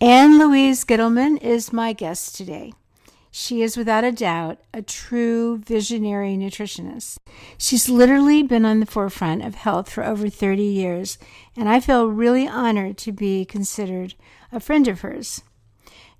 [0.00, 2.72] Ann Louise Gittleman is my guest today.
[3.32, 7.18] She is without a doubt a true visionary nutritionist.
[7.58, 11.18] She's literally been on the forefront of health for over 30 years,
[11.56, 14.14] and I feel really honored to be considered
[14.52, 15.42] a friend of hers.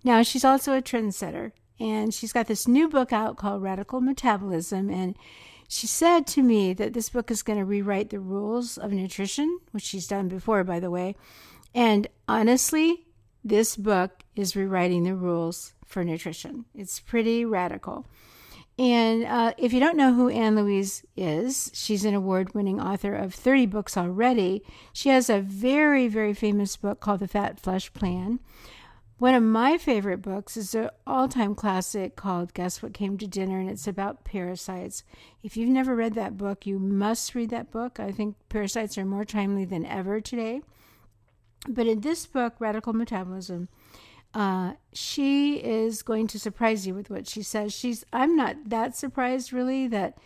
[0.03, 4.91] Now, she's also a trendsetter, and she's got this new book out called Radical Metabolism,
[4.91, 5.17] and
[5.69, 9.61] she said to me that this book is going to rewrite the rules of nutrition,
[9.71, 11.15] which she's done before, by the way.
[11.73, 13.05] And honestly,
[13.45, 16.65] this book is rewriting the rules for nutrition.
[16.75, 18.07] It's pretty radical.
[18.79, 23.13] And uh, if you don't know who Ann Louise is, she's an award winning author
[23.13, 24.63] of 30 books already.
[24.93, 28.39] She has a very, very famous book called The Fat Flush Plan.
[29.19, 33.27] One of my favorite books is an all time classic called Guess What Came to
[33.27, 35.03] Dinner, and it's about parasites.
[35.43, 37.99] If you've never read that book, you must read that book.
[37.99, 40.63] I think parasites are more timely than ever today.
[41.67, 43.69] But in this book, Radical Metabolism,
[44.35, 47.75] uh, she is going to surprise you with what she says.
[47.75, 50.19] She's I'm not that surprised really that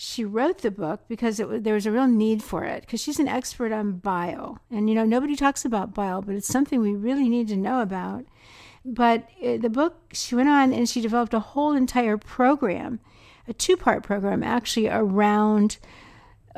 [0.00, 3.18] she wrote the book because it, there was a real need for it because she's
[3.18, 6.94] an expert on bile and you know nobody talks about bile but it's something we
[6.94, 8.24] really need to know about
[8.84, 13.00] but uh, the book she went on and she developed a whole entire program
[13.48, 15.78] a two-part program actually around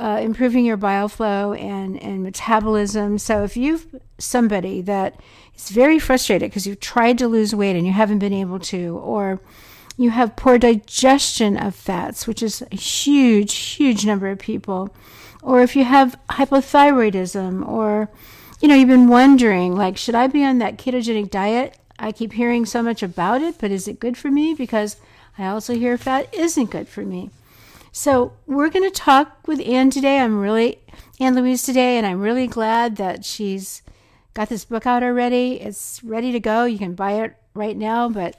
[0.00, 3.18] uh, improving your bile flow and, and metabolism.
[3.18, 3.86] So if you've
[4.18, 5.20] somebody that
[5.54, 8.96] is very frustrated because you've tried to lose weight and you haven't been able to,
[8.98, 9.40] or
[9.98, 14.94] you have poor digestion of fats, which is a huge, huge number of people,
[15.42, 18.08] or if you have hypothyroidism, or
[18.60, 21.76] you know, you've been wondering, like, should I be on that ketogenic diet?
[21.98, 24.54] I keep hearing so much about it, but is it good for me?
[24.54, 24.96] Because
[25.36, 27.30] I also hear fat isn't good for me.
[27.92, 30.20] So we're going to talk with Ann today.
[30.20, 30.78] I'm really
[31.19, 33.82] Ann Louise today, and I'm really glad that she's
[34.32, 35.60] got this book out already.
[35.60, 36.64] It's ready to go.
[36.64, 38.08] You can buy it right now.
[38.08, 38.36] But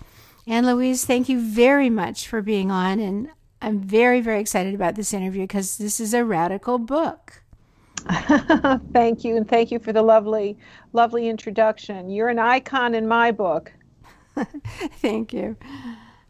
[0.47, 3.29] Ann Louise, thank you very much for being on, and
[3.61, 7.43] I'm very very excited about this interview because this is a radical book.
[8.93, 10.57] thank you, and thank you for the lovely,
[10.93, 12.09] lovely introduction.
[12.09, 13.73] You're an icon in my book.
[15.01, 15.57] thank you.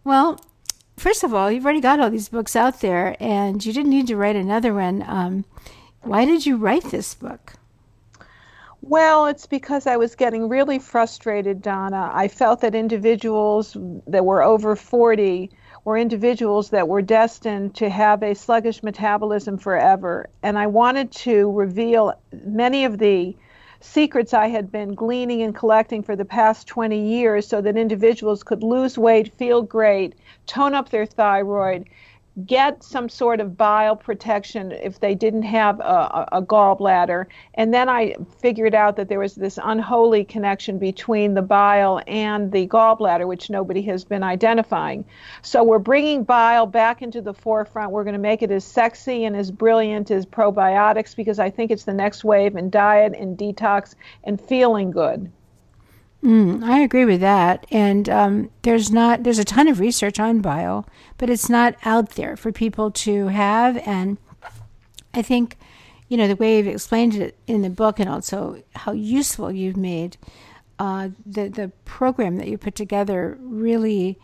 [0.04, 0.40] Well,
[0.98, 4.08] first of all, you've already got all these books out there, and you didn't need
[4.08, 5.04] to write another one.
[5.08, 5.46] Um,
[6.02, 7.54] why did you write this book?
[8.82, 12.10] Well, it's because I was getting really frustrated, Donna.
[12.14, 15.52] I felt that individuals that were over 40
[15.86, 20.30] were individuals that were destined to have a sluggish metabolism forever.
[20.42, 22.14] And I wanted to reveal
[22.44, 23.36] many of the
[23.82, 28.44] secrets I had been gleaning and collecting for the past 20 years so that individuals
[28.44, 30.16] could lose weight, feel great,
[30.46, 31.88] tone up their thyroid,
[32.46, 37.26] get some sort of bile protection if they didn't have a, a, gallbladder.
[37.56, 42.52] And then I figured out that there was this unholy connection between the bile and
[42.52, 45.04] the gallbladder, which nobody has been identifying.
[45.42, 47.92] So we're bringing bile back into the forefront.
[47.92, 51.70] We're going to make it as sexy and as brilliant as probiotics because I think
[51.70, 55.32] it's the next wave in diet and detox and feeling good.
[56.24, 57.66] Mm, I agree with that.
[57.72, 60.86] And um, there's not there's a ton of research on bile,
[61.18, 63.78] but it's not out there for people to have.
[63.88, 64.18] And
[65.14, 65.58] I think,
[66.10, 69.78] you know, the way you've explained it in the book, and also how useful you've
[69.78, 70.18] made
[70.78, 74.20] uh, the the program that you put together, really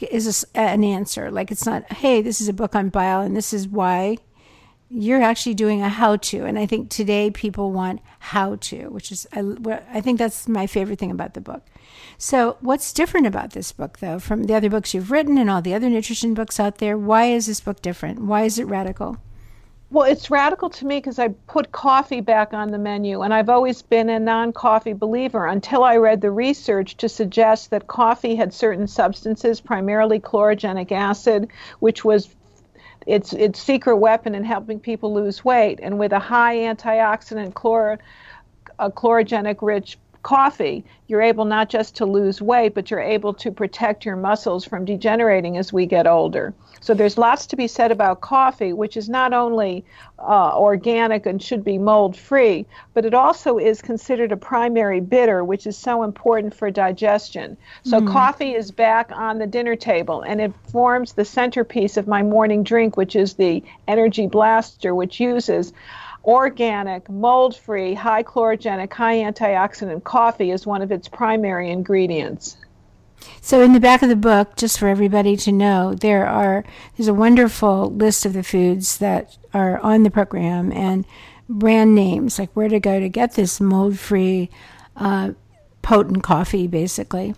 [0.00, 1.30] is a, an answer.
[1.32, 4.18] Like it's not, hey, this is a book on bile, and this is why
[4.88, 9.10] you're actually doing a how to and i think today people want how to which
[9.12, 9.42] is I,
[9.92, 11.62] I think that's my favorite thing about the book.
[12.18, 15.62] So what's different about this book though from the other books you've written and all
[15.62, 16.96] the other nutrition books out there?
[16.98, 18.22] Why is this book different?
[18.22, 19.18] Why is it radical?
[19.90, 23.48] Well, it's radical to me because I put coffee back on the menu, and I've
[23.48, 28.34] always been a non coffee believer until I read the research to suggest that coffee
[28.34, 31.48] had certain substances, primarily chlorogenic acid,
[31.78, 32.34] which was
[33.06, 35.78] its its secret weapon in helping people lose weight.
[35.82, 37.98] And with a high antioxidant chlor,
[38.78, 43.52] a chlorogenic rich coffee, you're able not just to lose weight, but you're able to
[43.52, 46.52] protect your muscles from degenerating as we get older.
[46.80, 49.84] So there's lots to be said about coffee, which is not only
[50.18, 55.44] uh, organic and should be mold free, but it also is considered a primary bitter,
[55.44, 57.56] which is so important for digestion.
[57.84, 58.10] So mm.
[58.10, 62.64] coffee is back on the dinner table and it forms the centerpiece of my morning
[62.64, 65.72] drink, which is the Energy Blaster, which uses
[66.26, 72.56] organic, mold free, high chlorogenic, high antioxidant coffee is one of its primary ingredients.
[73.40, 76.64] So in the back of the book, just for everybody to know, there are
[76.96, 81.06] there's a wonderful list of the foods that are on the program and
[81.48, 84.50] brand names like where to go to get this mold free
[84.96, 85.32] uh,
[85.82, 87.34] potent coffee, basically.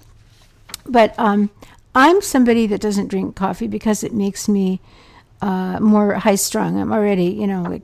[0.87, 1.51] But um,
[1.95, 4.81] I'm somebody that doesn't drink coffee because it makes me
[5.43, 6.81] uh, more high strung.
[6.81, 7.83] I'm already, you know, like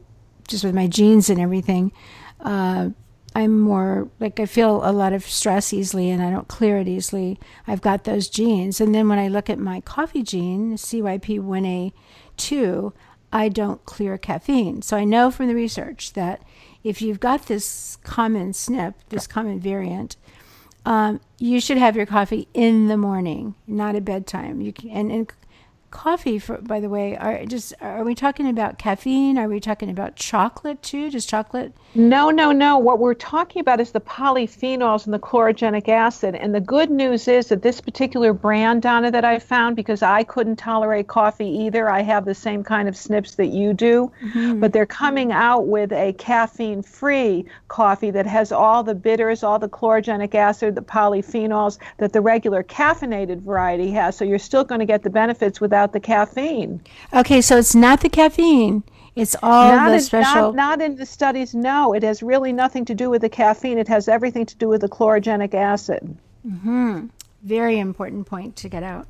[0.48, 1.92] just with my genes and everything.
[2.40, 2.90] Uh,
[3.34, 6.86] I'm more like I feel a lot of stress easily and I don't clear it
[6.86, 7.40] easily.
[7.66, 8.80] I've got those genes.
[8.80, 12.92] And then when I look at my coffee gene, CYP1A2,
[13.32, 14.82] I don't clear caffeine.
[14.82, 16.42] So I know from the research that
[16.84, 20.14] if you've got this common SNP, this common variant,
[20.86, 24.60] um, you should have your coffee in the morning, not at bedtime.
[24.60, 25.32] You can, and, and
[25.94, 29.38] coffee, for, by the way, are just are we talking about caffeine?
[29.38, 31.10] Are we talking about chocolate too?
[31.10, 31.72] Does chocolate?
[31.94, 32.76] No, no, no.
[32.76, 36.34] What we're talking about is the polyphenols and the chlorogenic acid.
[36.34, 40.24] And the good news is that this particular brand, Donna, that I found, because I
[40.24, 44.58] couldn't tolerate coffee either, I have the same kind of SNPs that you do, mm-hmm.
[44.58, 49.68] but they're coming out with a caffeine-free coffee that has all the bitters, all the
[49.68, 54.16] chlorogenic acid, the polyphenols that the regular caffeinated variety has.
[54.16, 56.80] So you're still going to get the benefits without the caffeine.
[57.12, 58.82] Okay, so it's not the caffeine.
[59.16, 60.52] It's all not the in, special.
[60.52, 61.54] Not, not in the studies.
[61.54, 63.78] No, it has really nothing to do with the caffeine.
[63.78, 66.16] It has everything to do with the chlorogenic acid.
[66.46, 67.06] Mm-hmm.
[67.42, 69.06] Very important point to get out.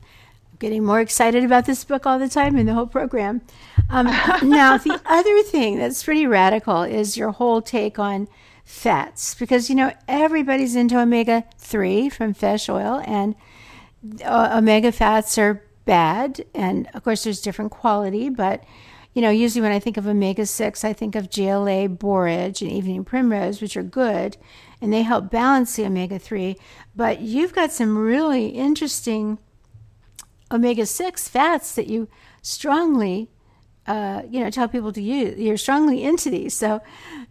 [0.00, 3.42] I'm getting more excited about this book all the time in the whole program.
[3.88, 4.06] Um,
[4.42, 8.28] now, the other thing that's pretty radical is your whole take on
[8.64, 13.36] fats, because you know everybody's into omega three from fish oil, and
[14.24, 16.44] uh, omega fats are bad.
[16.54, 18.64] And of course, there's different quality, but
[19.12, 22.70] you know, usually when I think of omega 6, I think of GLA, borage, and
[22.70, 24.36] evening primrose, which are good
[24.84, 26.56] and they help balance the omega 3.
[26.94, 29.38] But you've got some really interesting
[30.52, 32.06] omega 6 fats that you
[32.42, 33.30] strongly,
[33.86, 35.38] uh, you know, tell people to use.
[35.38, 36.54] You're strongly into these.
[36.54, 36.82] So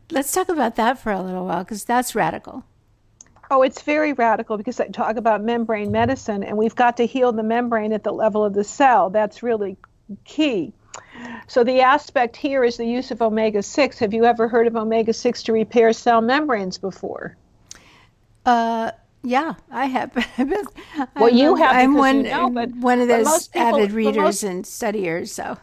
[0.10, 2.66] let's talk about that for a little while because that's radical.
[3.54, 7.32] Oh, it's very radical because I talk about membrane medicine, and we've got to heal
[7.32, 9.12] the membrane at the level of the cell.
[9.12, 9.78] That's really
[10.26, 10.74] key.
[11.46, 14.00] So, the aspect here is the use of omega 6.
[14.00, 17.38] Have you ever heard of omega 6 to repair cell membranes before?
[18.44, 18.90] Uh,
[19.22, 20.16] yeah, I have.
[21.16, 21.76] well, you have.
[21.76, 25.32] I'm one, you know, but, one of those people, avid readers most, and studiers.
[25.32, 25.60] So,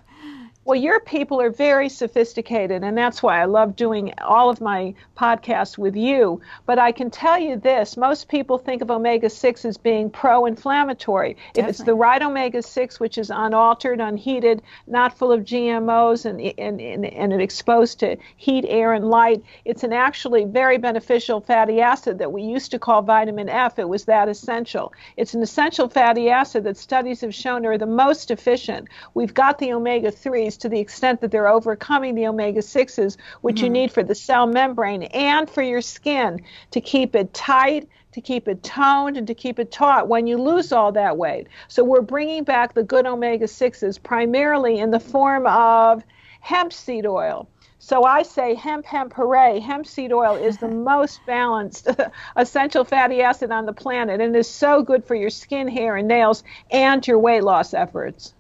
[0.67, 4.95] well, your people are very sophisticated, and that's why I love doing all of my
[5.19, 6.43] podcasts with you.
[6.67, 10.45] But I can tell you this most people think of omega 6 as being pro
[10.45, 11.39] inflammatory.
[11.57, 16.41] If it's the right omega 6, which is unaltered, unheated, not full of GMOs, and,
[16.59, 21.81] and, and, and exposed to heat, air, and light, it's an actually very beneficial fatty
[21.81, 23.79] acid that we used to call vitamin F.
[23.79, 24.93] It was that essential.
[25.17, 28.89] It's an essential fatty acid that studies have shown are the most efficient.
[29.15, 30.13] We've got the omega
[30.51, 33.65] 3s to the extent that they're overcoming the omega 6s, which mm-hmm.
[33.65, 38.21] you need for the cell membrane and for your skin to keep it tight, to
[38.21, 41.47] keep it toned, and to keep it taut when you lose all that weight.
[41.69, 46.03] So we're bringing back the good omega 6s primarily in the form of
[46.41, 47.49] hemp seed oil.
[47.83, 49.59] So I say hemp, hemp, hooray.
[49.59, 51.89] Hemp seed oil is the most balanced
[52.37, 56.07] essential fatty acid on the planet and is so good for your skin, hair, and
[56.07, 58.35] nails and your weight loss efforts.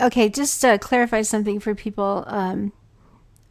[0.00, 2.72] Okay, just to clarify something for people, um,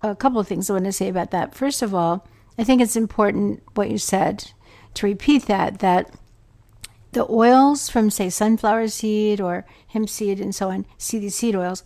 [0.01, 1.55] a couple of things I want to say about that.
[1.55, 2.27] First of all,
[2.57, 4.51] I think it's important what you said
[4.93, 6.13] to repeat that that
[7.11, 11.83] the oils from say sunflower seed or hemp seed and so on, seed seed oils,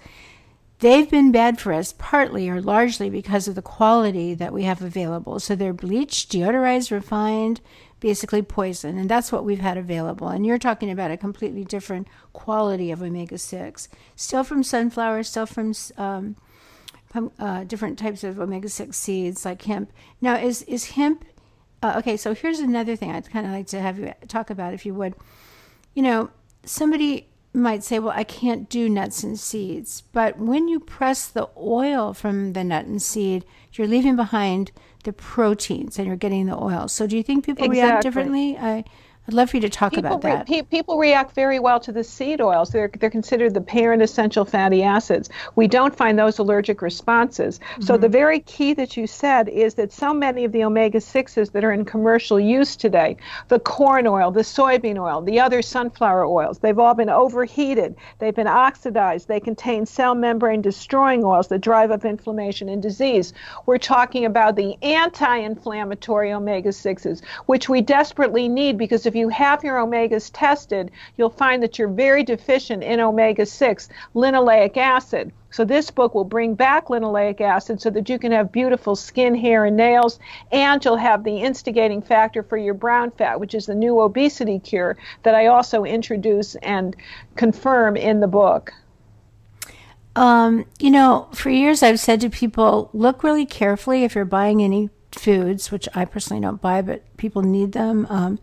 [0.79, 4.81] they've been bad for us partly or largely because of the quality that we have
[4.81, 5.39] available.
[5.39, 7.61] So they're bleached, deodorized, refined,
[7.99, 10.29] basically poison, and that's what we've had available.
[10.29, 15.45] And you're talking about a completely different quality of omega 6, still from sunflower, still
[15.45, 16.35] from um,
[17.37, 19.91] uh, different types of omega 6 seeds like hemp.
[20.21, 21.25] Now, is, is hemp,
[21.81, 24.73] uh, okay, so here's another thing I'd kind of like to have you talk about,
[24.73, 25.15] if you would.
[25.93, 26.29] You know,
[26.63, 30.03] somebody might say, well, I can't do nuts and seeds.
[30.13, 34.71] But when you press the oil from the nut and seed, you're leaving behind
[35.03, 36.87] the proteins and you're getting the oil.
[36.87, 37.81] So do you think people exactly.
[37.81, 38.57] react differently?
[38.57, 38.83] I,
[39.29, 40.49] I'd love for you to talk people about that.
[40.49, 42.71] Re- people react very well to the seed oils.
[42.71, 45.29] They're, they're considered the parent essential fatty acids.
[45.55, 47.59] We don't find those allergic responses.
[47.59, 47.83] Mm-hmm.
[47.83, 51.51] So, the very key that you said is that so many of the omega 6s
[51.51, 53.17] that are in commercial use today,
[53.49, 58.33] the corn oil, the soybean oil, the other sunflower oils, they've all been overheated, they've
[58.33, 63.31] been oxidized, they contain cell membrane destroying oils that drive up inflammation and disease.
[63.67, 69.18] We're talking about the anti inflammatory omega 6s, which we desperately need because if you
[69.27, 75.33] have your omegas tested, you'll find that you're very deficient in omega 6, linoleic acid.
[75.51, 79.35] So, this book will bring back linoleic acid so that you can have beautiful skin,
[79.35, 80.19] hair, and nails,
[80.51, 84.59] and you'll have the instigating factor for your brown fat, which is the new obesity
[84.59, 86.95] cure that I also introduce and
[87.35, 88.71] confirm in the book.
[90.15, 94.61] Um, you know, for years I've said to people, look really carefully if you're buying
[94.61, 98.05] any foods, which I personally don't buy, but people need them.
[98.09, 98.39] Um,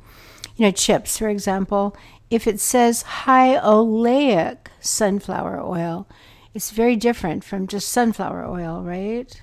[0.56, 1.96] you know, chips, for example.
[2.30, 6.08] If it says high oleic sunflower oil,
[6.54, 9.40] it's very different from just sunflower oil, right?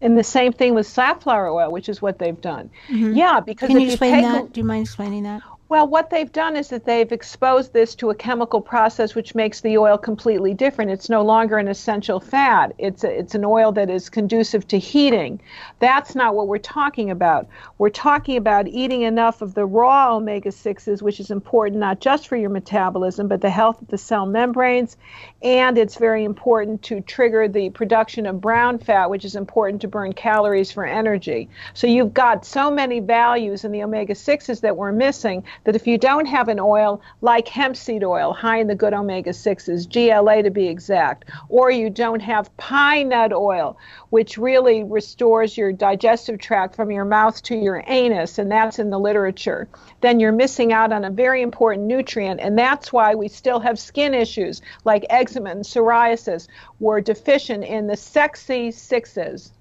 [0.00, 2.70] And the same thing with safflower oil, which is what they've done.
[2.88, 3.14] Mm-hmm.
[3.14, 4.52] Yeah, because can you explain you that?
[4.52, 5.42] Do you mind explaining that?
[5.68, 9.62] Well, what they've done is that they've exposed this to a chemical process which makes
[9.62, 10.92] the oil completely different.
[10.92, 12.72] It's no longer an essential fat.
[12.78, 15.40] It's a, it's an oil that is conducive to heating.
[15.80, 17.48] That's not what we're talking about.
[17.78, 22.28] We're talking about eating enough of the raw omega 6s, which is important not just
[22.28, 24.96] for your metabolism, but the health of the cell membranes.
[25.42, 29.88] And it's very important to trigger the production of brown fat, which is important to
[29.88, 31.48] burn calories for energy.
[31.74, 35.86] So you've got so many values in the omega 6s that we're missing that if
[35.86, 39.88] you don't have an oil like hemp seed oil, high in the good omega 6s,
[39.90, 43.76] GLA to be exact, or you don't have pine nut oil,
[44.10, 48.90] which really restores your digestive tract from your mouth to your anus, and that's in
[48.90, 49.68] the literature,
[50.00, 52.40] then you're missing out on a very important nutrient.
[52.40, 56.48] And that's why we still have skin issues like eczema and psoriasis.
[56.80, 59.52] We're deficient in the sexy sixes.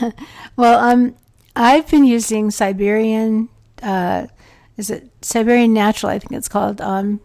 [0.56, 1.14] well, um,
[1.56, 3.48] I've been using Siberian
[3.82, 4.26] uh,
[4.78, 6.10] is it Siberian Natural?
[6.10, 7.20] I think it's called um,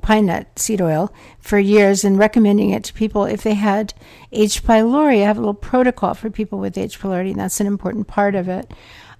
[0.00, 3.92] pine nut seed oil for years, and recommending it to people if they had
[4.32, 4.62] H.
[4.62, 5.22] pylori.
[5.22, 6.98] I have a little protocol for people with H.
[6.98, 8.72] pylori, and that's an important part of it.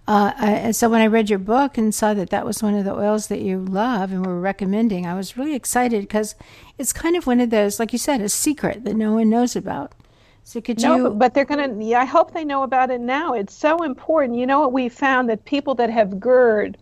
[0.08, 2.84] Uh, and so when I read your book and saw that that was one of
[2.84, 6.36] the oils that you love and were recommending, I was really excited because
[6.78, 9.56] it's kind of one of those, like you said, a secret that no one knows
[9.56, 9.92] about.
[10.44, 11.10] So could no, you?
[11.10, 11.84] but they're going to.
[11.84, 13.32] Yeah, I hope they know about it now.
[13.32, 14.38] It's so important.
[14.38, 16.78] You know what we found that people that have GERD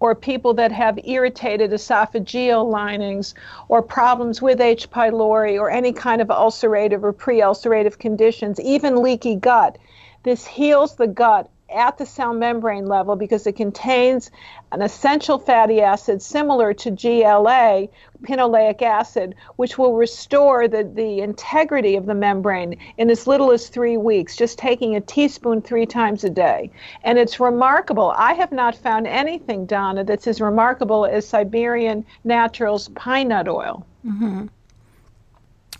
[0.00, 3.34] or people that have irritated esophageal linings
[3.68, 4.90] or problems with H.
[4.90, 9.78] pylori or any kind of ulcerative or pre ulcerative conditions, even leaky gut.
[10.22, 14.30] This heals the gut at the cell membrane level because it contains
[14.72, 17.88] an essential fatty acid similar to GLA,
[18.22, 23.68] pinoleic acid, which will restore the, the integrity of the membrane in as little as
[23.68, 26.70] three weeks, just taking a teaspoon three times a day.
[27.02, 28.12] And it's remarkable.
[28.16, 33.84] I have not found anything, Donna, that's as remarkable as Siberian Naturals pine nut oil.
[34.06, 34.46] Mm-hmm.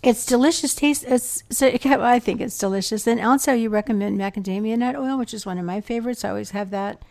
[0.05, 1.05] It's delicious taste.
[1.05, 3.07] It's so I think it's delicious.
[3.07, 6.25] And also, you recommend macadamia nut oil, which is one of my favorites.
[6.25, 7.03] I always have that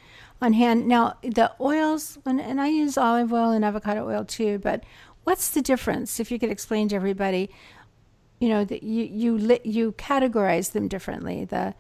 [0.42, 0.88] on hand.
[0.88, 4.60] Now, the oils, and I use olive oil and avocado oil too.
[4.60, 4.84] But
[5.24, 6.20] what's the difference?
[6.20, 7.50] If you could explain to everybody,
[8.40, 11.46] you know, that you you you categorize them differently.
[11.46, 11.74] The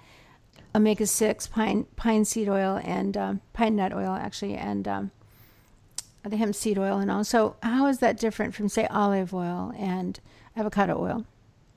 [0.76, 5.12] omega six pine pine seed oil and um, pine nut oil actually, and um,
[6.24, 7.24] the hemp seed oil, and all.
[7.24, 10.20] So, how is that different from say olive oil and
[10.56, 11.26] avocado oil?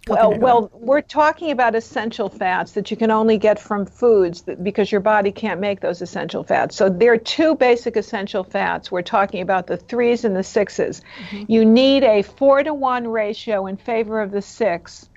[0.09, 0.38] Well, oil.
[0.38, 4.92] well, we're talking about essential fats that you can only get from foods that, because
[4.92, 6.76] your body can't make those essential fats.
[6.76, 8.92] So there are two basic essential fats.
[8.92, 11.45] We're talking about the threes and the 6s mm-hmm.
[11.49, 15.09] You need a four to one ratio in favor of the six,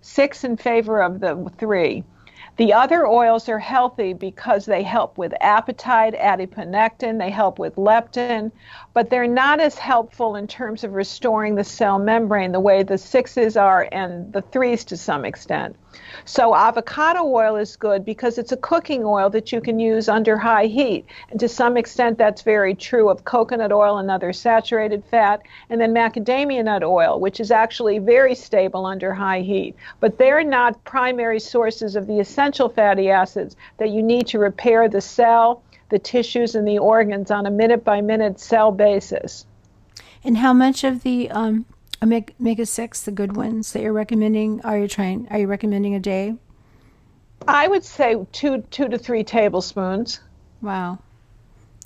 [0.00, 2.04] six in favor of the three.
[2.58, 8.50] The other oils are healthy because they help with appetite, adiponectin, they help with leptin,
[8.94, 12.98] but they're not as helpful in terms of restoring the cell membrane the way the
[12.98, 15.76] sixes are and the threes to some extent.
[16.24, 20.36] So avocado oil is good because it's a cooking oil that you can use under
[20.36, 21.06] high heat.
[21.30, 25.94] And to some extent, that's very true of coconut oil, another saturated fat, and then
[25.94, 29.74] macadamia nut oil, which is actually very stable under high heat.
[30.00, 34.88] But they're not primary sources of the essential fatty acids that you need to repair
[34.88, 39.46] the cell, the tissues, and the organs on a minute by minute cell basis.
[40.22, 41.64] And how much of the um,
[42.02, 44.60] omega six, the good ones that you're recommending?
[44.62, 45.26] Are you trying?
[45.30, 46.34] Are you recommending a day?
[47.46, 50.20] I would say two two to three tablespoons.
[50.60, 50.98] Wow,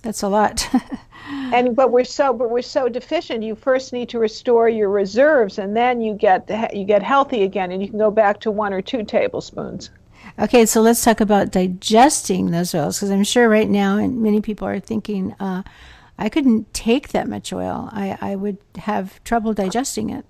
[0.02, 0.68] that's a lot.
[1.28, 3.42] and but we're so but we're so deficient.
[3.42, 7.42] You first need to restore your reserves, and then you get the, you get healthy
[7.42, 9.90] again, and you can go back to one or two tablespoons.
[10.38, 14.40] Okay, so let's talk about digesting those oils because I'm sure right now, and many
[14.40, 15.62] people are thinking, uh,
[16.22, 17.88] I couldn't take that much oil.
[17.90, 20.24] I, I would have trouble digesting it.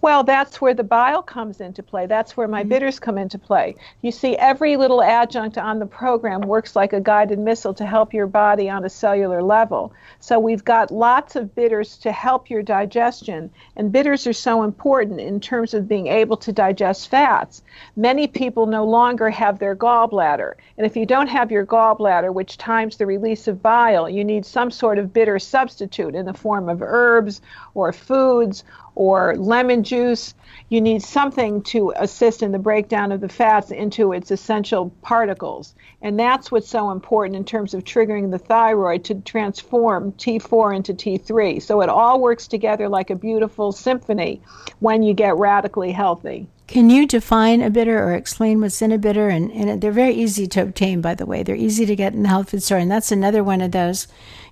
[0.00, 2.06] Well, that's where the bile comes into play.
[2.06, 2.68] That's where my mm-hmm.
[2.70, 3.76] bitters come into play.
[4.02, 8.14] You see, every little adjunct on the program works like a guided missile to help
[8.14, 9.92] your body on a cellular level.
[10.18, 15.20] So we've got lots of bitters to help your digestion, and bitters are so important
[15.20, 17.62] in terms of being able to digest fats.
[17.96, 22.58] Many people no longer have their gallbladder, and if you don't have your gallbladder, which
[22.58, 26.68] times the release of bile, you need some sort of bitter substitute in the form
[26.68, 27.40] of herbs
[27.74, 28.64] or foods
[29.00, 30.34] or lemon juice.
[30.68, 35.74] You need something to assist in the breakdown of the fats into its essential particles.
[36.02, 40.92] And that's what's so important in terms of triggering the thyroid to transform T4 into
[40.92, 41.62] T3.
[41.62, 44.42] So it all works together like a beautiful symphony
[44.80, 46.46] when you get radically healthy.
[46.66, 49.30] Can you define a bitter or explain what's in a bitter?
[49.30, 51.42] And, and they're very easy to obtain, by the way.
[51.42, 52.78] They're easy to get in the health food store.
[52.78, 54.06] And that's another one of those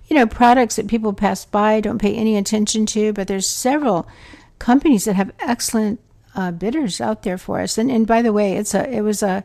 [0.09, 4.07] you know, products that people pass by, don't pay any attention to, but there's several
[4.59, 5.99] companies that have excellent
[6.35, 7.77] uh, bitters out there for us.
[7.77, 9.43] And and by the way, it's a it was a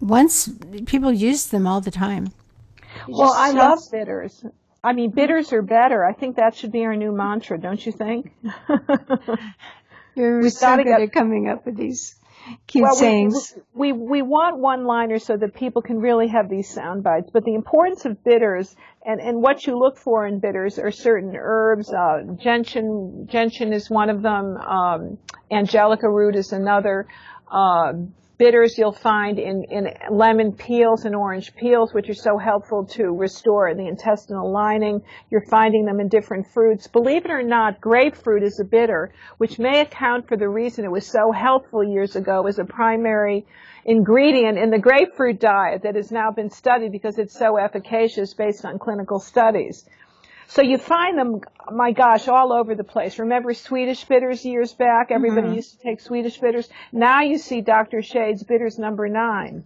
[0.00, 0.48] once
[0.86, 2.32] people used them all the time.
[3.08, 4.44] Well, I love bitters.
[4.84, 6.04] I mean, bitters are better.
[6.04, 8.32] I think that should be our new mantra, don't you think?
[10.14, 12.16] You're we so good get, at coming up with these
[12.66, 13.54] cute well, sayings.
[13.74, 17.30] We, we, we want one-liners so that people can really have these sound bites.
[17.32, 21.34] But the importance of bitters and, and what you look for in bitters are certain
[21.36, 21.92] herbs.
[21.92, 24.56] Uh, gentian, gentian is one of them.
[24.56, 25.18] Um,
[25.50, 27.06] angelica root is another.
[27.50, 27.92] Uh,
[28.42, 33.16] bitters you'll find in, in lemon peels and orange peels, which are so helpful to
[33.16, 35.00] restore the intestinal lining.
[35.30, 36.88] You're finding them in different fruits.
[36.88, 40.90] Believe it or not, grapefruit is a bitter, which may account for the reason it
[40.90, 43.46] was so helpful years ago as a primary
[43.84, 48.64] ingredient in the grapefruit diet that has now been studied because it's so efficacious based
[48.64, 49.84] on clinical studies.
[50.52, 51.40] So you find them,
[51.72, 53.18] my gosh, all over the place.
[53.18, 55.10] Remember Swedish bitters years back?
[55.10, 55.56] Everybody mm-hmm.
[55.56, 56.68] used to take Swedish bitters.
[56.92, 58.02] Now you see Dr.
[58.02, 59.64] Shade's bitters number nine.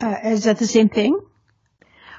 [0.00, 1.18] Uh, is that the same thing?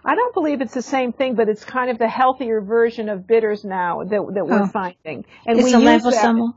[0.04, 3.26] I don't believe it's the same thing, but it's kind of the healthier version of
[3.26, 4.68] bitters now that, that we're oh.
[4.68, 5.24] finding.
[5.48, 6.04] And it's we a use.
[6.04, 6.54] That.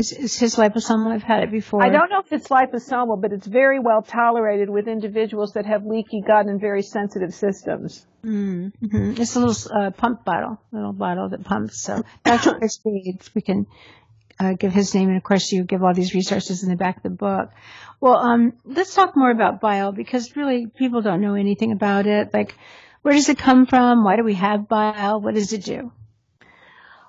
[0.00, 1.12] Is, is his liposomal?
[1.12, 1.84] I've had it before.
[1.84, 5.84] I don't know if it's liposomal, but it's very well tolerated with individuals that have
[5.84, 8.06] leaky gut and very sensitive systems.
[8.24, 9.20] Mm-hmm.
[9.20, 11.82] It's a little uh, pump bottle, little bottle that pumps.
[11.82, 12.54] So Dr.
[12.54, 13.66] Chris we can
[14.38, 16.96] uh, give his name, and of course you give all these resources in the back
[16.96, 17.50] of the book.
[18.00, 22.32] Well, um, let's talk more about bile because really people don't know anything about it.
[22.32, 22.56] Like,
[23.02, 24.02] where does it come from?
[24.02, 25.20] Why do we have bile?
[25.20, 25.92] What does it do?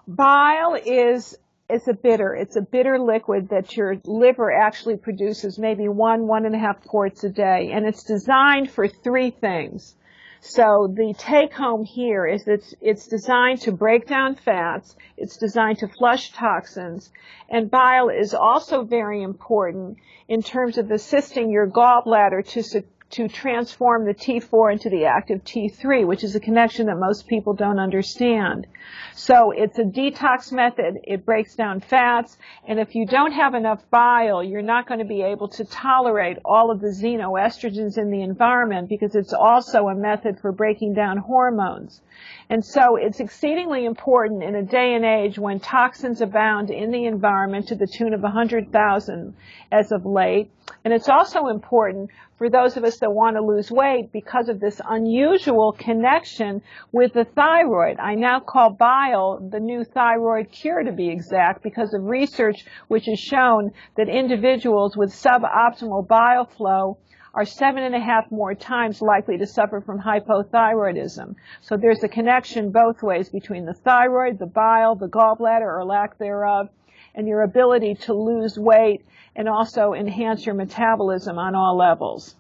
[0.06, 1.38] Bile is
[1.72, 2.36] it's a bitter.
[2.36, 6.84] It's a bitter liquid that your liver actually produces maybe one, one and a half
[6.86, 7.72] quarts a day.
[7.74, 9.96] And it's designed for three things.
[10.42, 14.96] So the take home here is it's, it's designed to break down fats.
[15.16, 17.12] It's designed to flush toxins.
[17.50, 24.06] And bile is also very important in terms of assisting your gallbladder to, to transform
[24.06, 28.68] the T4 into the active T3, which is a connection that most people don't understand.
[29.14, 31.00] So it's a detox method.
[31.04, 32.38] It breaks down fats.
[32.68, 36.38] And if you don't have enough bile, you're not going to be able to tolerate
[36.46, 41.18] all of the xenoestrogens in the environment because it's also a method for breaking down
[41.18, 42.02] hormones.
[42.50, 47.06] And so it's exceedingly important in a day and age when toxins abound in the
[47.06, 49.36] environment to the tune of 100,000
[49.72, 50.52] as of late.
[50.84, 52.10] And it's also important
[52.42, 56.60] for those of us that want to lose weight because of this unusual connection
[56.92, 58.00] with the thyroid.
[58.00, 63.06] I now call bile the new thyroid cure to be exact because of research which
[63.06, 66.98] has shown that individuals with suboptimal bile flow
[67.36, 71.36] are seven and a half more times likely to suffer from hypothyroidism.
[71.62, 76.18] So there's a connection both ways between the thyroid, the bile, the gallbladder or lack
[76.18, 76.70] thereof,
[77.16, 82.36] and your ability to lose weight and also enhance your metabolism on all levels.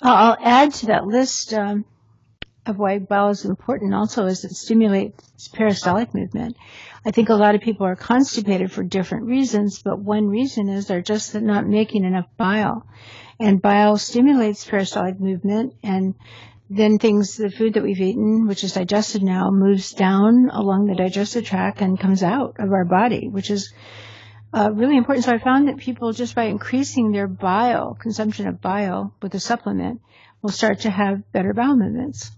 [0.00, 1.84] I'll add to that list um,
[2.66, 6.56] of why bile is important also is it stimulates peristaltic movement.
[7.04, 10.86] I think a lot of people are constipated for different reasons, but one reason is
[10.86, 12.86] they're just not making enough bile.
[13.38, 16.14] And bile stimulates peristaltic movement and
[16.76, 20.94] then things, the food that we've eaten, which is digested now, moves down along the
[20.94, 23.72] digestive tract and comes out of our body, which is
[24.52, 25.24] uh, really important.
[25.24, 29.40] So I found that people just by increasing their bile, consumption of bile with a
[29.40, 30.00] supplement,
[30.42, 32.30] will start to have better bowel movements.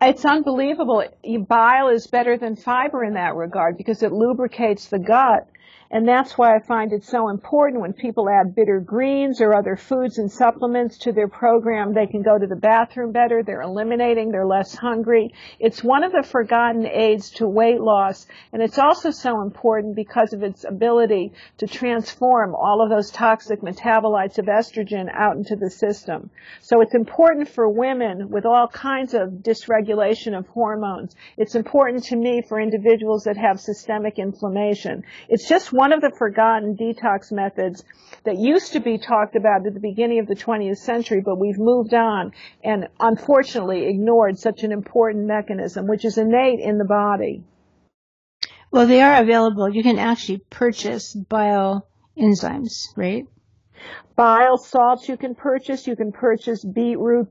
[0.00, 1.04] It's unbelievable.
[1.48, 5.46] Bile is better than fiber in that regard because it lubricates the gut
[5.92, 9.76] And that's why I find it so important when people add bitter greens or other
[9.76, 11.92] foods and supplements to their program.
[11.92, 13.42] They can go to the bathroom better.
[13.42, 14.30] They're eliminating.
[14.30, 15.34] They're less hungry.
[15.60, 18.26] It's one of the forgotten aids to weight loss.
[18.54, 23.60] And it's also so important because of its ability to transform all of those toxic
[23.60, 26.30] metabolites of estrogen out into the system.
[26.62, 31.14] So it's important for women with all kinds of dysregulation of hormones.
[31.36, 35.04] It's important to me for individuals that have systemic inflammation.
[35.28, 37.82] It's just one of the forgotten detox methods
[38.22, 41.58] that used to be talked about at the beginning of the 20th century, but we've
[41.58, 42.30] moved on
[42.62, 47.42] and unfortunately ignored such an important mechanism, which is innate in the body.
[48.70, 49.68] Well, they are available.
[49.74, 53.26] You can actually purchase bile enzymes, right?
[54.14, 55.88] Bile salts you can purchase.
[55.88, 57.26] You can purchase beetroot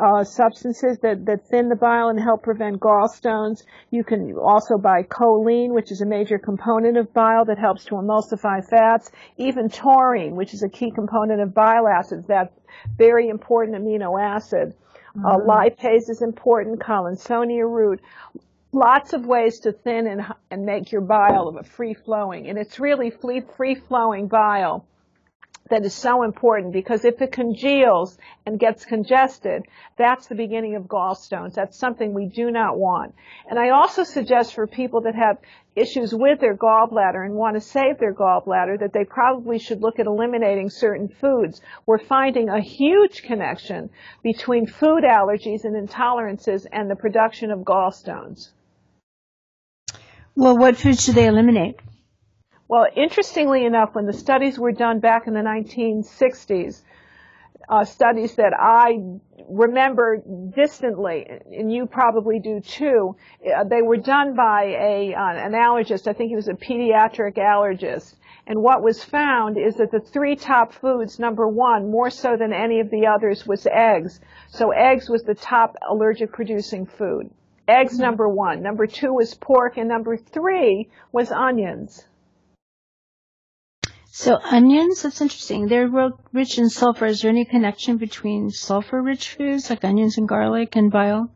[0.00, 3.62] uh, substances that, that thin the bile and help prevent gallstones.
[3.90, 7.94] You can also buy choline, which is a major component of bile that helps to
[7.94, 9.10] emulsify fats.
[9.36, 12.52] Even taurine, which is a key component of bile acids, that
[12.96, 14.74] very important amino acid.
[15.16, 15.50] Uh, mm-hmm.
[15.50, 18.00] Uh, lipase is important, collinsonia root.
[18.72, 22.48] Lots of ways to thin and, and make your bile of a free flowing.
[22.48, 24.84] And it's really free flowing bile
[25.70, 29.62] that is so important because if it congeals and gets congested,
[29.96, 31.54] that's the beginning of gallstones.
[31.54, 33.14] That's something we do not want.
[33.48, 35.38] And I also suggest for people that have
[35.74, 39.98] issues with their gallbladder and want to save their gallbladder that they probably should look
[39.98, 41.62] at eliminating certain foods.
[41.86, 43.88] We're finding a huge connection
[44.22, 48.50] between food allergies and intolerances and the production of gallstones.
[50.36, 51.80] Well, what foods should they eliminate?
[52.66, 56.82] Well, interestingly enough, when the studies were done back in the 1960s,
[57.68, 58.98] uh, studies that I
[59.48, 60.22] remember
[60.54, 66.06] distantly, and you probably do too, uh, they were done by a, uh, an allergist.
[66.06, 68.14] I think he was a pediatric allergist.
[68.46, 72.52] And what was found is that the three top foods, number one, more so than
[72.52, 74.20] any of the others, was eggs.
[74.48, 77.30] So eggs was the top allergic producing food.
[77.66, 78.02] Eggs, mm-hmm.
[78.02, 78.62] number one.
[78.62, 82.06] Number two was pork, and number three was onions.
[84.16, 85.66] So onions, that's interesting.
[85.66, 85.90] They're
[86.32, 87.06] rich in sulfur.
[87.06, 91.32] Is there any connection between sulfur-rich foods like onions and garlic and bile?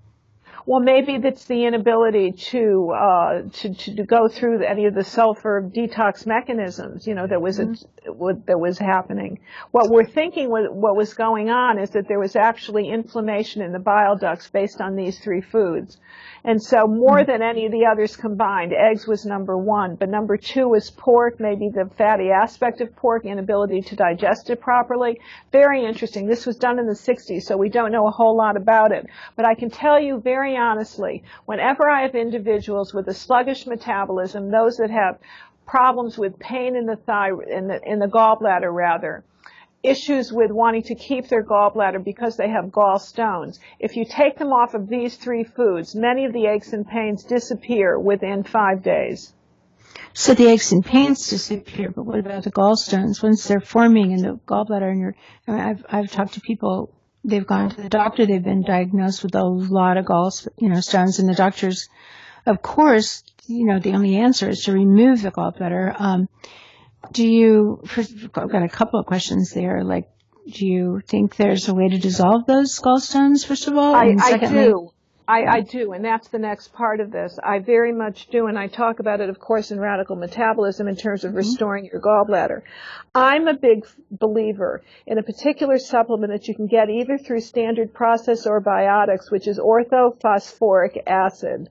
[0.64, 5.02] Well, maybe that's the inability to, uh, to, to, to go through any of the
[5.02, 8.22] sulfur detox mechanisms, you know, that was, mm-hmm.
[8.22, 9.40] a, that was happening.
[9.72, 13.72] What we're thinking was, what was going on is that there was actually inflammation in
[13.72, 15.98] the bile ducts based on these three foods.
[16.48, 17.30] And so more mm-hmm.
[17.30, 21.38] than any of the others combined, eggs was number one, but number two was pork,
[21.38, 25.20] maybe the fatty aspect of pork, inability to digest it properly.
[25.52, 26.26] Very interesting.
[26.26, 29.04] This was done in the 60s, so we don't know a whole lot about it.
[29.37, 34.50] But I can tell you very honestly, whenever I have individuals with a sluggish metabolism,
[34.50, 35.18] those that have
[35.66, 39.22] problems with pain in the thyroid, in the, in the gallbladder rather,
[39.82, 43.58] issues with wanting to keep their gallbladder because they have gallstones.
[43.78, 47.24] If you take them off of these three foods, many of the aches and pains
[47.24, 49.32] disappear within five days.
[50.12, 53.22] So the aches and pains disappear, but what about the gallstones?
[53.22, 55.14] Once they're forming in the gallbladder and you're,
[55.46, 56.92] I mean, I've, I've talked to people
[57.24, 60.80] they've gone to the doctor, they've been diagnosed with a lot of gall, you know,
[60.92, 61.88] and the doctors,
[62.46, 65.94] of course, you know, the only answer is to remove the gallbladder.
[66.00, 66.28] Um,
[67.12, 70.08] do you, first, I've got a couple of questions there, like,
[70.50, 73.94] do you think there's a way to dissolve those gallstones, first of all?
[73.94, 74.90] I, I do.
[75.28, 77.38] I, I do, and that's the next part of this.
[77.44, 80.96] I very much do, and I talk about it, of course, in radical metabolism in
[80.96, 81.38] terms of mm-hmm.
[81.38, 82.62] restoring your gallbladder.
[83.14, 87.92] I'm a big believer in a particular supplement that you can get either through standard
[87.92, 91.68] process or biotics, which is orthophosphoric acid.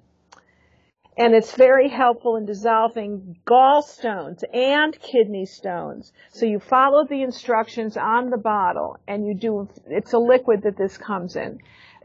[1.18, 6.14] And it's very helpful in dissolving gallstones and kidney stones.
[6.30, 10.78] So you follow the instructions on the bottle and you do, it's a liquid that
[10.78, 11.60] this comes in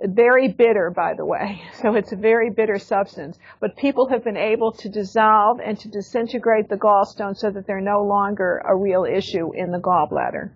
[0.05, 1.63] very bitter, by the way.
[1.83, 3.39] So it's a very bitter substance.
[3.59, 7.81] But people have been able to dissolve and to disintegrate the gallstone so that they're
[7.81, 10.51] no longer a real issue in the gallbladder.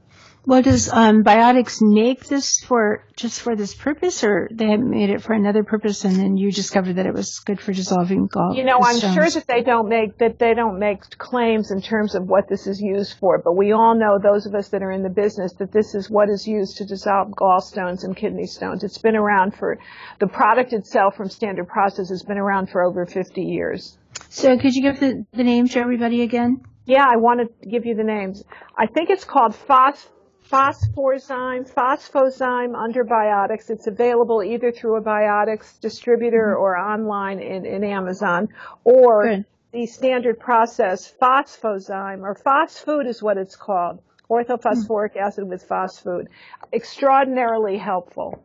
[0.46, 5.20] Well, does um, Biotics make this for just for this purpose, or they made it
[5.20, 8.54] for another purpose, and then you discovered that it was good for dissolving gall?
[8.54, 12.14] You know, I'm sure that they don't make that they don't make claims in terms
[12.14, 14.92] of what this is used for, but we all know those of us that are
[14.92, 18.84] in the business that this is what is used to dissolve gallstones and kidney stones.
[18.84, 19.80] It's been around for
[20.20, 23.98] the product itself from Standard Process has been around for over 50 years.
[24.28, 26.60] So, could you give the, the names to everybody again?
[26.84, 28.44] Yeah, I want to give you the names.
[28.78, 30.08] I think it's called Phos
[30.50, 33.68] Phosphozyme, Phosphozyme under Biotics.
[33.68, 36.62] It's available either through a Biotics distributor mm-hmm.
[36.62, 38.48] or online in, in Amazon,
[38.84, 39.44] or Good.
[39.72, 46.26] the standard process phosphozyme, or phosfood is what it's called, orthophosphoric acid with phosfood.
[46.72, 48.44] Extraordinarily helpful.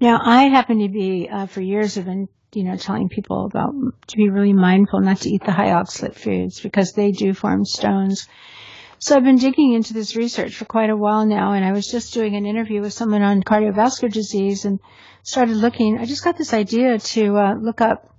[0.00, 3.74] Now, I happen to be, uh, for years, have been, you know, telling people about
[4.08, 7.64] to be really mindful not to eat the high oxalate foods because they do form
[7.64, 8.26] stones.
[9.02, 11.90] So I've been digging into this research for quite a while now, and I was
[11.90, 14.78] just doing an interview with someone on cardiovascular disease and
[15.22, 15.98] started looking.
[15.98, 18.14] I just got this idea to uh, look up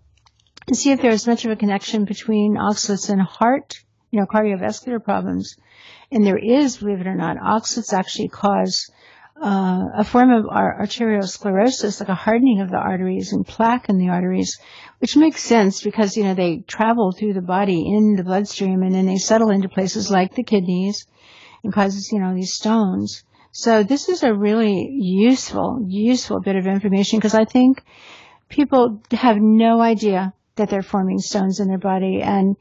[0.65, 5.03] and see if there's much of a connection between oxalates and heart, you know, cardiovascular
[5.03, 5.55] problems.
[6.11, 8.89] And there is, believe it or not, oxalates actually cause
[9.41, 14.09] uh, a form of arteriosclerosis, like a hardening of the arteries and plaque in the
[14.09, 14.59] arteries,
[14.99, 18.93] which makes sense because, you know, they travel through the body in the bloodstream and
[18.93, 21.07] then they settle into places like the kidneys
[21.63, 23.23] and causes, you know, these stones.
[23.51, 27.83] So this is a really useful, useful bit of information because I think
[28.47, 32.57] people have no idea that they're forming stones in their body and,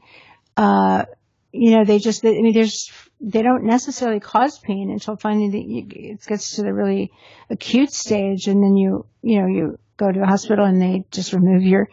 [0.57, 1.05] uh,
[1.51, 2.91] you know, they just, I mean, there's,
[3.21, 7.11] they don't necessarily cause pain until finally it gets to the really
[7.49, 11.31] acute stage and then you, you know, you go to the hospital and they just
[11.31, 11.87] remove your,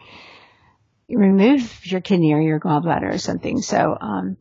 [1.07, 3.61] remove your kidney or your gallbladder or something.
[3.61, 4.37] So, um,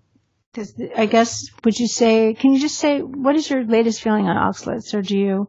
[0.96, 4.37] I guess, would you say, can you just say, what is your latest feeling on
[4.37, 5.48] oxalates or do you?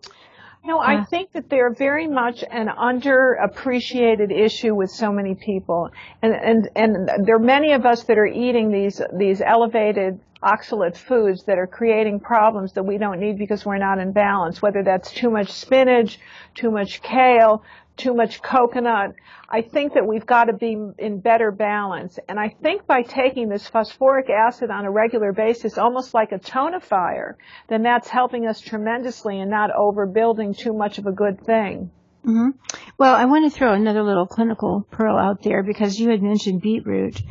[0.64, 5.90] No, I uh, think that they're very much an underappreciated issue with so many people.
[6.22, 10.96] And, and, and there are many of us that are eating these, these elevated oxalate
[10.96, 14.84] foods that are creating problems that we don't need because we're not in balance, whether
[14.84, 16.20] that's too much spinach,
[16.56, 17.64] too much kale,
[17.98, 19.14] too much coconut.
[19.50, 22.18] I think that we've got to be in better balance.
[22.30, 26.40] And I think by taking this phosphoric acid on a regular basis, almost like a
[26.40, 27.34] tonifier,
[27.68, 31.92] then that's helping us tremendously and not overbuilding too much of a good thing.
[32.26, 32.50] Mm-hmm.
[32.98, 36.62] Well, I want to throw another little clinical pearl out there because you had mentioned
[36.62, 37.22] beetroot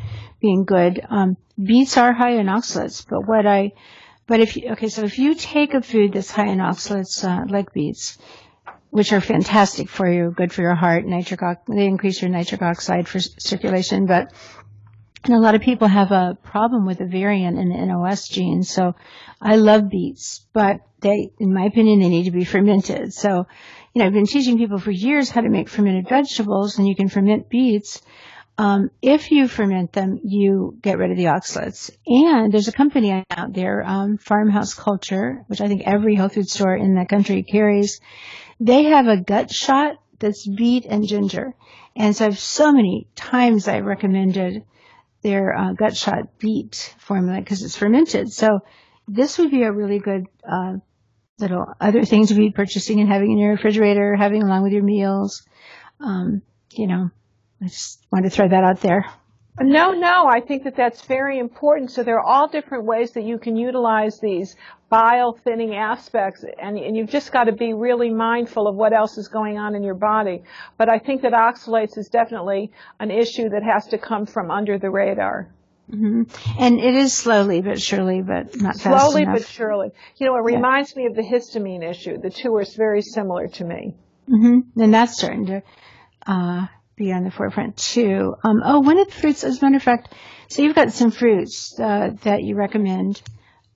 [0.40, 1.04] being good.
[1.08, 3.72] Um, beets are high in oxalates, but what I,
[4.26, 7.44] but if you, okay, so if you take a food that's high in oxalates, uh,
[7.48, 8.18] like beets,
[8.90, 13.06] which are fantastic for you, good for your heart, nitric, they increase your nitric oxide
[13.06, 14.32] for circulation, but
[15.24, 18.62] and a lot of people have a problem with a variant in the NOS gene.
[18.62, 18.94] So
[19.40, 23.12] I love beets, but they, in my opinion, they need to be fermented.
[23.12, 23.46] So,
[23.94, 26.94] you know, I've been teaching people for years how to make fermented vegetables and you
[26.94, 28.02] can ferment beets.
[28.58, 31.90] Um, if you ferment them, you get rid of the oxalates.
[32.06, 36.48] And there's a company out there, um, Farmhouse Culture, which I think every health food
[36.48, 38.00] store in the country carries.
[38.58, 41.54] They have a gut shot that's beet and ginger.
[41.94, 44.64] And so I've so many times I've recommended
[45.22, 48.32] their uh, gut shot beet formula because it's fermented.
[48.32, 48.60] So
[49.06, 50.74] this would be a really good uh,
[51.38, 54.82] little other thing to be purchasing and having in your refrigerator, having along with your
[54.82, 55.46] meals.
[56.00, 57.10] Um, you know,
[57.62, 59.04] I just wanted to throw that out there.
[59.60, 61.90] No, no, I think that that's very important.
[61.90, 64.54] So there are all different ways that you can utilize these
[64.88, 69.18] bile thinning aspects and, and you've just got to be really mindful of what else
[69.18, 70.44] is going on in your body.
[70.76, 72.70] But I think that oxalates is definitely
[73.00, 75.52] an issue that has to come from under the radar.
[75.90, 76.62] Mm-hmm.
[76.62, 79.38] And it is slowly but surely, but not fast Slowly enough.
[79.38, 79.90] but surely.
[80.16, 81.02] You know, it reminds yeah.
[81.02, 82.18] me of the histamine issue.
[82.18, 83.96] The two are very similar to me.
[84.28, 84.80] Mm-hmm.
[84.80, 85.62] And that's starting to
[86.26, 88.34] uh, be on the forefront too.
[88.44, 90.14] Um, oh, one of the fruits, as a matter of fact,
[90.48, 93.22] so you've got some fruits uh, that you recommend.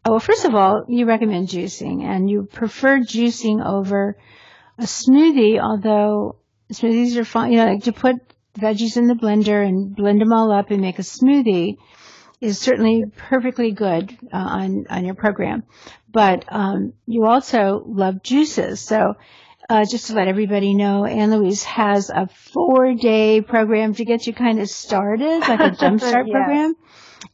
[0.04, 4.18] Oh, well, first of all, you recommend juicing, and you prefer juicing over
[4.78, 5.60] a smoothie.
[5.60, 6.36] Although
[6.72, 8.16] smoothies are fine, you know, like to put
[8.58, 11.76] veggies in the blender and blend them all up and make a smoothie
[12.42, 15.62] is certainly perfectly good uh, on on your program.
[16.10, 19.14] But um, you also love juices, so
[19.70, 24.26] uh, just to let everybody know, Ann Louise has a four day program to get
[24.26, 26.30] you kind of started, like a jumpstart yes.
[26.30, 26.74] program.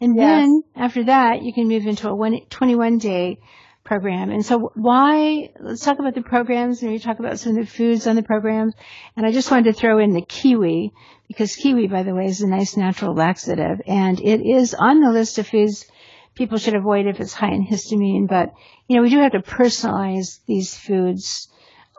[0.01, 0.25] And yes.
[0.25, 3.41] then after that, you can move into a one, 21 day
[3.89, 4.31] program.
[4.31, 7.71] And so why, let's talk about the programs and we talk about some of the
[7.71, 8.75] foods on the programs.
[9.17, 10.93] And I just wanted to throw in the kiwi
[11.27, 15.11] because kiwi, by the way, is a nice natural laxative and it is on the
[15.11, 15.87] list of foods
[16.35, 18.29] people should avoid if it's high in histamine.
[18.29, 18.53] But,
[18.87, 21.49] you know, we do have to personalize these foods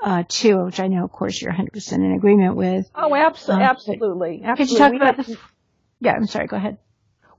[0.04, 2.89] uh, too, which I know, of course, you're 100% in agreement with.
[2.95, 4.41] Oh, abso- um, absolutely.
[4.43, 4.56] absolutely.
[4.56, 5.38] Could you talk we about the,
[5.99, 6.78] yeah, I'm sorry, go ahead.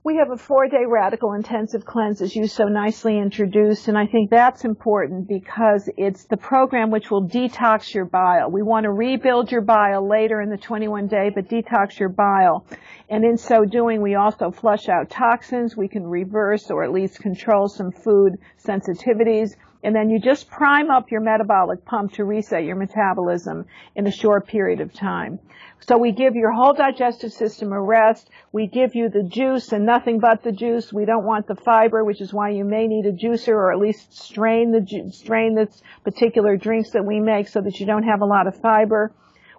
[0.03, 4.07] We have a four day radical intensive cleanse as you so nicely introduced, and I
[4.07, 8.49] think that's important because it's the program which will detox your bile.
[8.49, 12.65] We want to rebuild your bile later in the 21 day, but detox your bile.
[13.09, 15.77] And in so doing, we also flush out toxins.
[15.77, 19.51] We can reverse or at least control some food sensitivities
[19.83, 23.65] And then you just prime up your metabolic pump to reset your metabolism
[23.95, 25.39] in a short period of time.
[25.79, 28.29] So we give your whole digestive system a rest.
[28.51, 30.93] We give you the juice and nothing but the juice.
[30.93, 33.79] We don't want the fiber, which is why you may need a juicer or at
[33.79, 38.03] least strain the ju- strain this particular drinks that we make so that you don't
[38.03, 39.11] have a lot of fiber.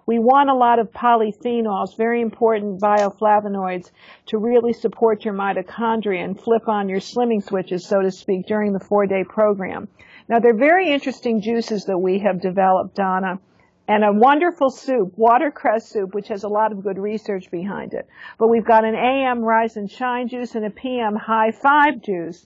[0.05, 3.91] We want a lot of polyphenols, very important bioflavonoids,
[4.27, 8.73] to really support your mitochondria and flip on your slimming switches, so to speak, during
[8.73, 9.87] the four-day program.
[10.27, 13.39] Now, they're very interesting juices that we have developed, Donna,
[13.87, 18.07] and a wonderful soup, watercress soup, which has a lot of good research behind it.
[18.37, 22.45] But we've got an AM Rise and Shine juice and a PM High Five juice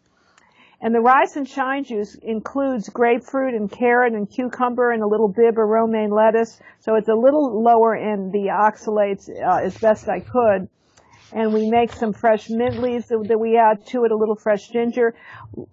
[0.79, 5.27] and the Rise and Shine juice includes grapefruit and carrot and cucumber and a little
[5.27, 6.59] bib of romaine lettuce.
[6.79, 10.69] So it's a little lower in the oxalates uh, as best I could.
[11.33, 14.35] And we make some fresh mint leaves that, that we add to it, a little
[14.35, 15.15] fresh ginger.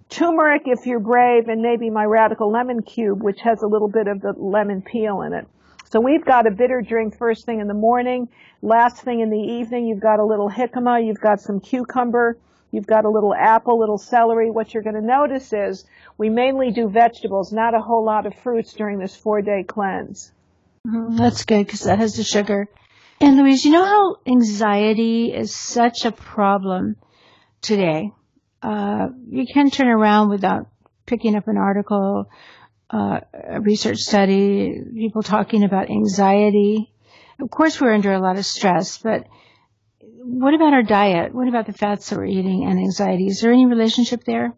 [0.09, 4.09] Turmeric if you're brave, and maybe my radical lemon cube, which has a little bit
[4.09, 5.47] of the lemon peel in it.
[5.91, 8.29] So we've got a bitter drink first thing in the morning.
[8.63, 12.37] Last thing in the evening, you've got a little jicama, you've got some cucumber,
[12.75, 14.51] You've got a little apple, little celery.
[14.51, 15.85] What you're going to notice is
[16.19, 20.33] we mainly do vegetables, not a whole lot of fruits during this four day cleanse.
[20.87, 21.17] Mm-hmm.
[21.17, 22.69] That's good because that has the sugar.
[23.21, 26.97] Ann Louise, you know how anxiety is such a problem
[27.63, 28.11] today?
[28.61, 30.67] Uh, you can turn around without
[31.07, 32.29] picking up an article,
[32.91, 36.93] uh, a research study, people talking about anxiety.
[37.41, 39.27] Of course, we're under a lot of stress, but
[40.27, 41.35] what about our diet?
[41.35, 43.27] What about the fats that we're eating and anxiety?
[43.27, 44.55] Is there any relationship there?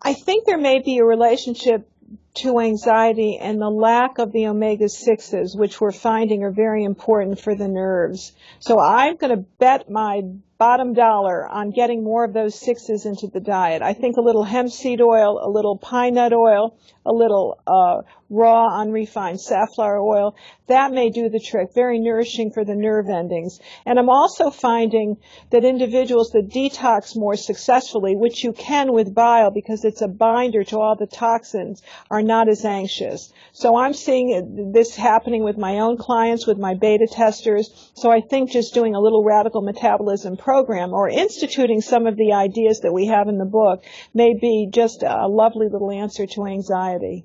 [0.00, 1.88] I think there may be a relationship
[2.34, 7.38] to anxiety and the lack of the omega 6s, which we're finding are very important
[7.38, 8.32] for the nerves.
[8.58, 10.22] So I'm going to bet my
[10.62, 13.82] bottom dollar on getting more of those sixes into the diet.
[13.82, 18.02] I think a little hemp seed oil, a little pine nut oil, a little uh,
[18.30, 20.36] raw unrefined safflower oil,
[20.68, 21.74] that may do the trick.
[21.74, 23.58] Very nourishing for the nerve endings.
[23.84, 25.16] And I'm also finding
[25.50, 30.62] that individuals that detox more successfully, which you can with bile because it's a binder
[30.64, 33.32] to all the toxins, are not as anxious.
[33.52, 37.90] So I'm seeing this happening with my own clients, with my beta testers.
[37.94, 42.34] So I think just doing a little radical metabolism program or instituting some of the
[42.34, 46.44] ideas that we have in the book may be just a lovely little answer to
[46.44, 47.24] anxiety.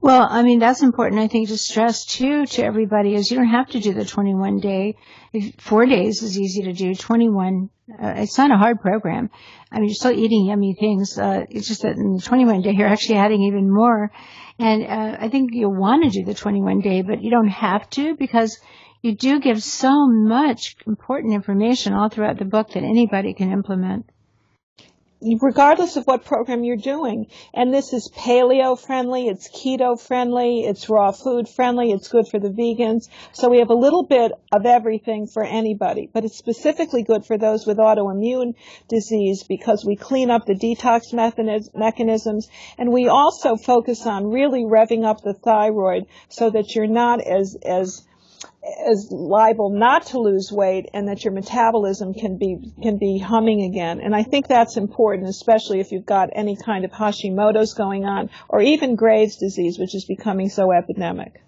[0.00, 3.48] Well, I mean, that's important, I think, to stress too to everybody is you don't
[3.48, 4.94] have to do the 21 day.
[5.58, 6.94] Four days is easy to do.
[6.94, 9.30] 21, uh, it's not a hard program.
[9.72, 11.18] I mean, you're still eating yummy things.
[11.18, 14.12] Uh, it's just that in the 21 day, you're actually adding even more.
[14.60, 17.90] And, uh, I think you want to do the 21 day, but you don't have
[17.90, 18.60] to because
[19.04, 24.08] you do give so much important information all throughout the book that anybody can implement.
[25.42, 27.26] Regardless of what program you're doing.
[27.52, 32.40] And this is paleo friendly, it's keto friendly, it's raw food friendly, it's good for
[32.40, 33.08] the vegans.
[33.32, 37.36] So we have a little bit of everything for anybody, but it's specifically good for
[37.36, 38.54] those with autoimmune
[38.88, 41.12] disease because we clean up the detox
[41.74, 47.20] mechanisms and we also focus on really revving up the thyroid so that you're not
[47.20, 48.02] as, as
[48.88, 53.62] is liable not to lose weight and that your metabolism can be can be humming
[53.62, 54.00] again.
[54.00, 58.30] And I think that's important, especially if you've got any kind of Hashimoto's going on
[58.48, 61.40] or even Graves' disease, which is becoming so epidemic.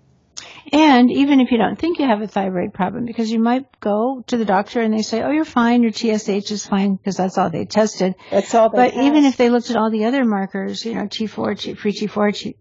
[0.72, 4.24] And even if you don't think you have a thyroid problem, because you might go
[4.26, 5.82] to the doctor and they say, "Oh, you're fine.
[5.82, 8.16] Your TSH is fine," because that's all they tested.
[8.30, 8.68] That's all.
[8.68, 11.92] but even if they looked at all the other markers, you know, T4, T, free
[11.92, 12.56] T4, T,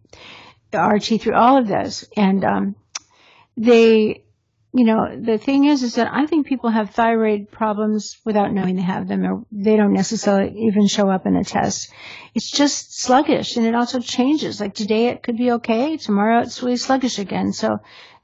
[0.72, 2.76] RT3, all of those, and um,
[3.58, 4.25] they
[4.76, 8.76] you know, the thing is, is that I think people have thyroid problems without knowing
[8.76, 11.90] they have them, or they don't necessarily even show up in a test.
[12.34, 14.60] It's just sluggish, and it also changes.
[14.60, 15.96] Like today, it could be okay.
[15.96, 17.54] Tomorrow, it's really sluggish again.
[17.54, 17.78] So,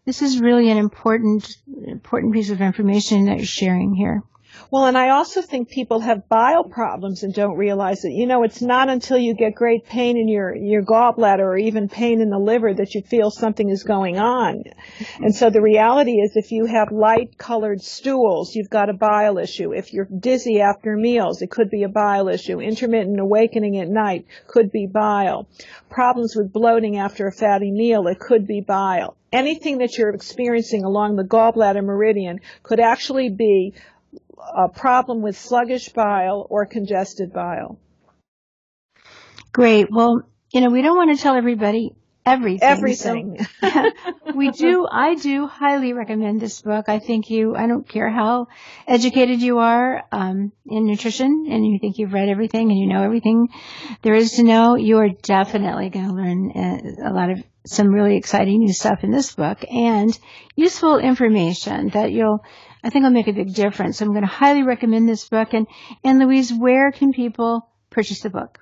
[0.06, 1.56] this is really an important,
[1.88, 4.22] important piece of information that you're sharing here.
[4.70, 8.12] Well, and I also think people have bile problems and don't realize it.
[8.12, 11.90] You know, it's not until you get great pain in your, your gallbladder or even
[11.90, 14.64] pain in the liver that you feel something is going on.
[14.64, 15.24] Mm-hmm.
[15.24, 19.38] And so the reality is if you have light colored stools, you've got a bile
[19.38, 19.74] issue.
[19.74, 22.60] If you're dizzy after meals, it could be a bile issue.
[22.60, 25.48] Intermittent awakening at night could be bile.
[25.90, 30.84] Problems with bloating after a fatty meal, it could be bile anything that you're experiencing
[30.84, 33.74] along the gallbladder meridian could actually be
[34.56, 37.80] a problem with sluggish bile or congested bile.
[39.52, 39.88] Great.
[39.92, 41.92] Well, you know, we don't want to tell everybody
[42.26, 42.68] everything.
[42.68, 43.46] Everything.
[43.62, 43.92] So,
[44.36, 46.86] we do, I do highly recommend this book.
[46.88, 48.48] I think you, I don't care how
[48.88, 53.04] educated you are, um, in nutrition and you think you've read everything and you know
[53.04, 53.50] everything
[54.02, 57.88] there is to know, you are definitely going to learn uh, a lot of some
[57.88, 60.18] really exciting new stuff in this book and
[60.56, 62.44] useful information that you'll,
[62.84, 63.98] I think it'll make a big difference.
[63.98, 65.54] So I'm going to highly recommend this book.
[65.54, 65.68] And,
[66.04, 68.60] Ann Louise, where can people purchase the book?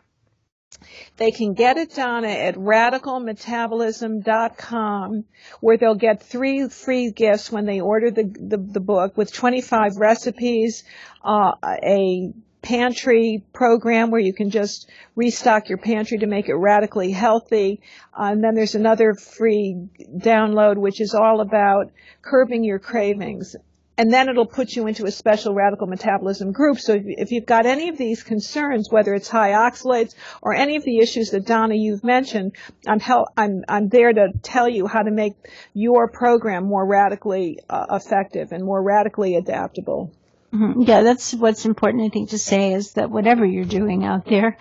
[1.17, 5.25] They can get it, Donna, at radicalmetabolism.com,
[5.59, 9.97] where they'll get three free gifts when they order the, the, the book with 25
[9.97, 10.85] recipes,
[11.23, 17.11] uh, a pantry program where you can just restock your pantry to make it radically
[17.11, 17.81] healthy.
[18.13, 21.91] Uh, and then there's another free download which is all about
[22.21, 23.55] curbing your cravings.
[23.99, 26.79] And then it'll put you into a special radical metabolism group.
[26.79, 30.85] So if, you've got any of these concerns, whether it's high oxalates or any of
[30.85, 32.55] the issues that Donna you've mentioned,
[32.87, 35.33] I'm hel- I'm I'm there to tell you how to make
[35.73, 40.13] your program more radically uh, effective and more radically adaptable.
[40.53, 40.83] Mm-hmm.
[40.83, 44.57] Yeah, that's what's important, I think, to say is that whatever you're doing out there,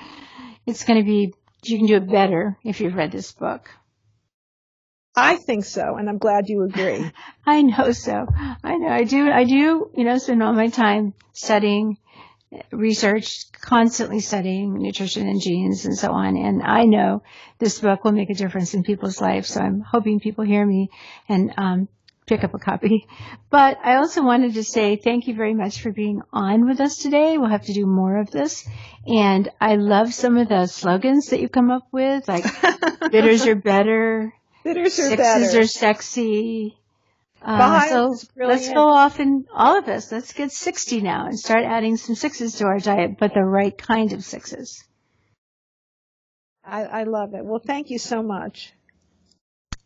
[0.66, 1.32] it's going to be,
[1.62, 3.70] you can do it better if you've read this book.
[5.18, 7.10] I think so, and I'm glad you agree.
[7.46, 8.26] I know so.
[8.62, 8.88] I know.
[8.88, 11.98] I do, I do, you know, spend all my time studying,
[12.70, 16.36] research, constantly studying nutrition and genes and so on.
[16.36, 17.22] And I know
[17.58, 19.48] this book will make a difference in people's lives.
[19.48, 20.90] So I'm hoping people hear me
[21.28, 21.88] and, um,
[22.28, 23.06] pick up a copy.
[23.50, 26.98] But I also wanted to say thank you very much for being on with us
[26.98, 27.38] today.
[27.38, 28.68] We'll have to do more of this.
[29.06, 32.44] And I love some of the slogans that you come up with, like
[33.10, 34.34] bitters are better,
[34.74, 35.60] sixes better.
[35.60, 36.76] are sexy.
[37.40, 41.64] Uh, so let's go off and all of us, let's get 60 now and start
[41.64, 44.84] adding some sixes to our diet, but the right kind of sixes.
[46.64, 47.44] I, I love it.
[47.44, 48.72] Well, thank you so much.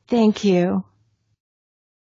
[0.08, 0.84] Thank you.